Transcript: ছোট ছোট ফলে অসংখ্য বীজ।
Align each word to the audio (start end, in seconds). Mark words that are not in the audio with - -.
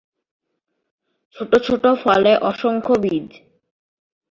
ছোট 1.37 1.51
ছোট 1.65 1.83
ফলে 2.03 2.31
অসংখ্য 2.41 2.93
বীজ। 3.01 3.29